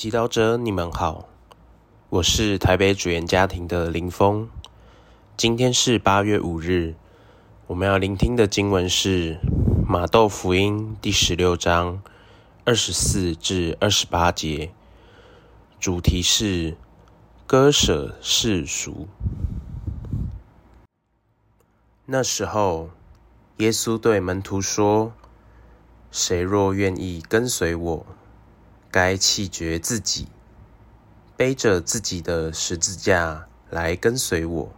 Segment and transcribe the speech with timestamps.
[0.00, 1.28] 祈祷者，你们好，
[2.08, 4.48] 我是台北主言家庭的林峰。
[5.36, 6.94] 今天是八月五日，
[7.66, 9.38] 我们要聆听的经文是
[9.86, 12.02] 马窦福音第十六章
[12.64, 14.72] 二十四至二十八节，
[15.78, 16.78] 主题是
[17.46, 19.06] 割舍世俗。
[22.06, 22.88] 那时候，
[23.58, 25.12] 耶稣对门徒说
[26.10, 28.06] ：“谁若愿意跟随我，
[28.90, 30.26] 该弃绝自己，
[31.36, 34.72] 背着自己的十字架来跟随我。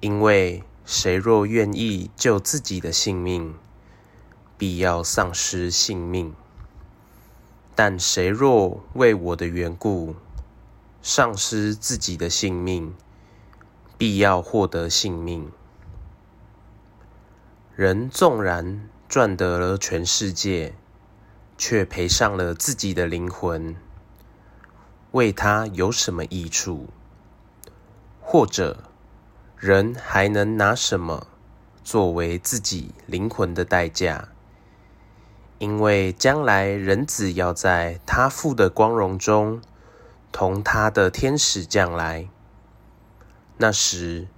[0.00, 3.54] 因为谁若愿意救自己的性命，
[4.58, 6.32] 必要丧失性命；
[7.76, 10.16] 但谁若为我的缘故
[11.00, 12.94] 丧失自己的性命，
[13.96, 15.52] 必要获得性命。
[17.76, 20.74] 人纵然赚得了全世界，
[21.62, 23.76] 却赔上了自己的灵魂，
[25.10, 26.88] 为他有什么益处？
[28.18, 28.84] 或者，
[29.58, 31.26] 人还能拿什么
[31.84, 34.28] 作为自己灵魂的代价？
[35.58, 39.60] 因为将来人子要在他父的光荣中，
[40.32, 42.30] 同他的天使降来，
[43.58, 44.28] 那时，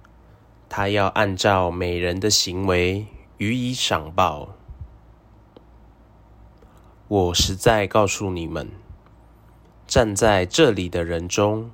[0.67, 4.55] 他要按照每人的行为予以赏报。
[7.13, 8.71] 我实在告诉你们，
[9.85, 11.69] 站在这里的人中，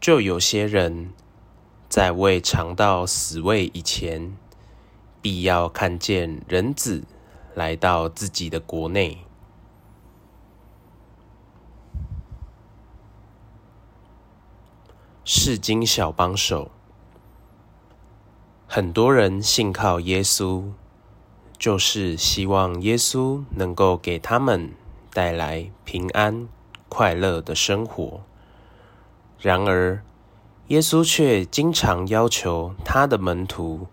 [0.00, 1.12] 就有些人
[1.90, 4.34] 在未尝到死味以前，
[5.20, 7.04] 必要看见人子
[7.54, 9.18] 来到自己的国内。
[15.22, 16.70] 世经小帮手，
[18.66, 20.72] 很多人信靠耶稣。
[21.58, 24.72] 就是希望耶稣能够给他们
[25.12, 26.48] 带来平安、
[26.88, 28.22] 快乐的生活。
[29.40, 30.02] 然而，
[30.68, 33.86] 耶稣却经常要求他的门徒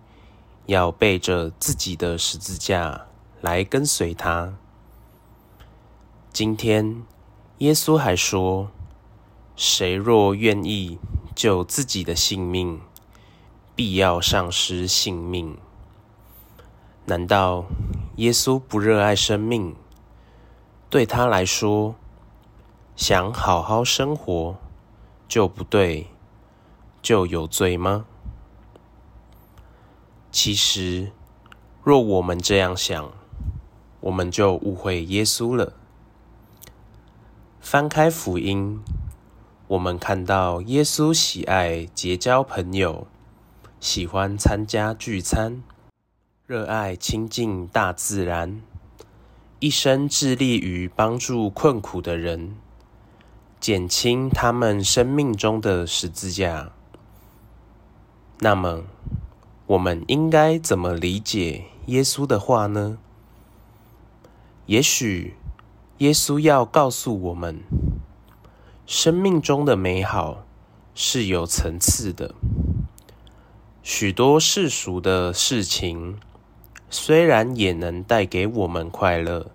[0.65, 3.05] 要背着自己的十字架
[3.42, 4.54] 来跟随他。
[6.32, 7.04] 今天，
[7.59, 8.71] 耶稣还说
[9.55, 10.98] ：“谁若愿意
[11.36, 12.82] 救自己的性命，
[13.76, 15.58] 必要丧失性命。”
[17.05, 17.65] 难道
[18.15, 19.75] 耶稣不热爱生命？
[20.89, 21.95] 对他来说，
[22.95, 24.55] 想好好生活
[25.27, 26.08] 就不对，
[27.02, 28.05] 就有罪吗？
[30.31, 31.11] 其实，
[31.83, 33.11] 若我们这样想，
[33.99, 35.73] 我们就误会耶稣了。
[37.59, 38.81] 翻开福音，
[39.67, 43.08] 我们看到耶稣喜爱结交朋友，
[43.81, 45.64] 喜欢参加聚餐。
[46.45, 48.61] 热爱亲近大自然，
[49.61, 52.58] 一生致力于帮助困苦的人，
[53.61, 56.73] 减轻他们生命中的十字架。
[58.39, 58.83] 那么，
[59.67, 62.98] 我们应该怎么理解耶稣的话呢？
[64.65, 65.37] 也许，
[65.99, 67.61] 耶稣要告诉我们，
[68.86, 70.43] 生命中的美好
[70.93, 72.36] 是有层次的，
[73.82, 76.20] 许多世俗的事情。
[76.95, 79.49] 虽然也能带给我们快乐，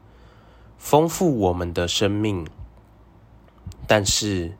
[0.76, 2.44] 丰富我们的生命，
[3.86, 4.56] 但是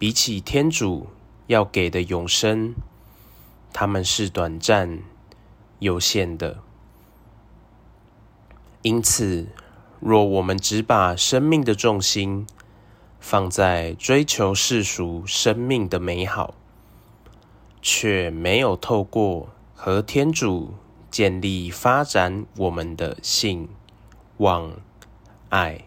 [0.00, 1.06] 比起天主
[1.46, 2.74] 要给的永生，
[3.72, 4.98] 他们是短暂、
[5.78, 6.58] 有限的。
[8.82, 9.46] 因此，
[10.00, 12.44] 若我们只把生命的重心
[13.20, 16.54] 放在追求世俗生命的美好，
[17.80, 20.74] 却没有透过和天主
[21.10, 23.68] 建立、发展我们的信、
[24.36, 24.72] 望、
[25.48, 25.84] 爱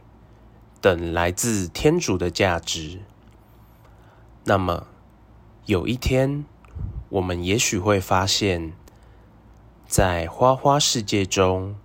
[0.79, 3.01] 等来自天主的价值。
[4.43, 4.87] 那么，
[5.65, 6.45] 有一天，
[7.09, 8.73] 我们也许会发现，
[9.85, 11.75] 在花花世界中，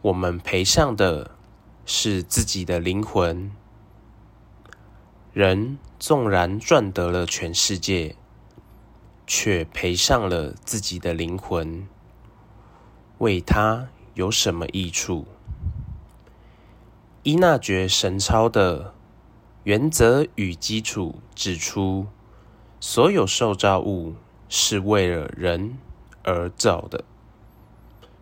[0.00, 1.32] 我们赔上的
[1.84, 3.52] 是自己的灵魂。
[5.34, 8.16] 人纵然赚得了全世界，
[9.26, 11.86] 却赔上了自己的灵魂。
[13.22, 15.26] 为他有什么益处？
[17.22, 18.94] 伊纳爵神操的
[19.62, 22.08] 原则与基础指出，
[22.80, 24.16] 所有受造物
[24.48, 25.78] 是为了人
[26.24, 27.04] 而造的，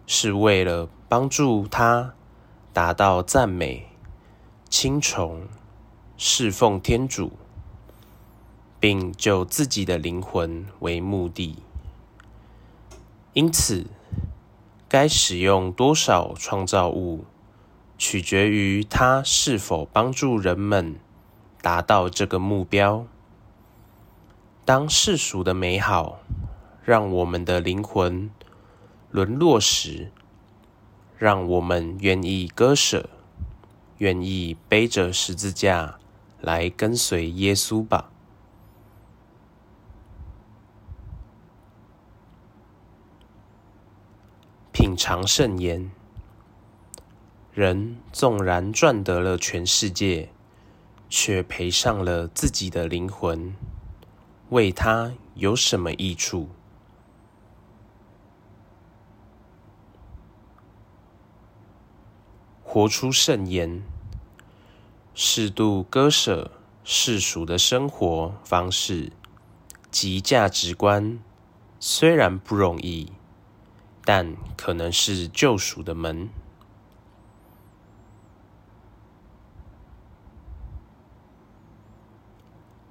[0.07, 2.13] 是为了帮助他
[2.75, 3.89] 达到赞美、
[4.69, 5.47] 钦崇、
[6.19, 7.33] 侍奉天主，
[8.79, 11.57] 并救自己的灵魂为目的。
[13.33, 13.87] 因此，
[14.91, 17.25] 该使用多少创造物，
[17.97, 20.97] 取决于它是否帮助人们
[21.63, 23.07] 达到这个目标。
[24.65, 26.19] 当世俗的美好
[26.83, 28.29] 让我们的灵魂
[29.13, 30.11] 沦落时，
[31.17, 33.09] 让我们愿意割舍，
[33.99, 35.99] 愿意背着十字架
[36.41, 38.10] 来跟随耶稣吧。
[44.81, 45.91] 品尝圣言，
[47.53, 50.31] 人纵然赚得了全世界，
[51.11, 53.55] 却赔上了自己的灵魂，
[54.49, 56.49] 为他有什么益处？
[62.65, 63.83] 活出圣言，
[65.13, 66.53] 适度割舍
[66.85, 69.13] 世俗的生活方式
[69.91, 71.19] 及价值观，
[71.79, 73.13] 虽然不容易，
[74.13, 76.29] 但可能是救赎的门。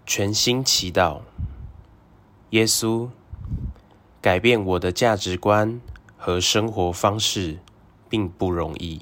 [0.06, 1.19] 全心祈祷，
[2.51, 3.10] 耶稣，
[4.21, 5.81] 改变我的价值观
[6.18, 7.60] 和生活方式
[8.07, 9.01] 并不容易。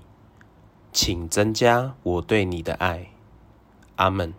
[0.91, 3.11] 请增加我对你的爱，
[3.97, 4.33] 阿门。